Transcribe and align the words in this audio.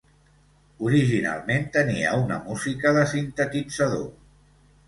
Originalment 0.85 1.69
tenia 1.77 2.15
una 2.23 2.39
música 2.49 2.97
de 2.99 3.07
sintetitzador. 3.15 4.09